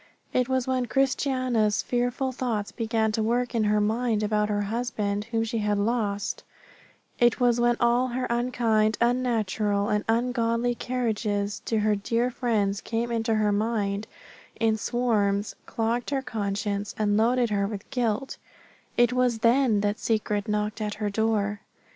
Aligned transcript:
It 0.33 0.49
was 0.49 0.65
when 0.67 0.87
Christiana's 0.87 1.83
fearful 1.83 2.31
thoughts 2.31 2.71
began 2.71 3.11
to 3.11 3.21
work 3.21 3.53
in 3.53 3.65
her 3.65 3.79
mind 3.79 4.23
about 4.23 4.49
her 4.49 4.63
husband 4.63 5.25
whom 5.25 5.43
she 5.43 5.59
had 5.59 5.77
lost 5.77 6.43
it 7.19 7.39
was 7.39 7.59
when 7.59 7.77
all 7.79 8.07
her 8.07 8.25
unkind, 8.27 8.97
unnatural, 8.99 9.89
and 9.89 10.03
ungodly 10.09 10.73
carriages 10.73 11.59
to 11.65 11.77
her 11.77 11.95
dear 11.95 12.31
friend 12.31 12.81
came 12.83 13.11
into 13.11 13.35
her 13.35 13.51
mind 13.51 14.07
in 14.59 14.75
swarms, 14.75 15.53
clogged 15.67 16.09
her 16.09 16.23
conscience, 16.23 16.95
and 16.97 17.15
loaded 17.15 17.51
her 17.51 17.67
with 17.67 17.87
guilt 17.91 18.37
it 18.97 19.13
was 19.13 19.37
then 19.45 19.81
that 19.81 19.99
Secret 19.99 20.47
knocked 20.47 20.81
at 20.81 20.95
her 20.95 21.11
door. 21.11 21.59